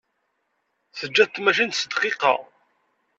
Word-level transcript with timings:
Teǧǧa-t 0.97 1.31
tmacint 1.35 1.79
s 1.81 1.83
dqiqa. 1.91 2.33